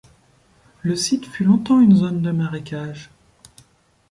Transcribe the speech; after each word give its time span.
Le 0.81 0.95
site 0.95 1.27
fut 1.27 1.43
longtemps 1.43 1.79
une 1.79 1.95
zone 1.97 2.23
de 2.23 2.31
marécage. 2.31 3.11